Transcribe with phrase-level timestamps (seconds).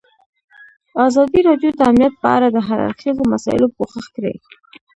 [1.07, 4.33] ازادي راډیو د امنیت په اړه د هر اړخیزو مسایلو پوښښ کړی.